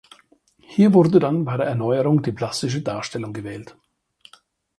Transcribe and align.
Hier 0.65 0.95
wurde 0.95 1.19
dann 1.19 1.45
bei 1.45 1.57
der 1.57 1.67
Erneuerung 1.67 2.23
die 2.23 2.31
plastische 2.31 2.81
Darstellung 2.81 3.33
gewählt. 3.33 3.77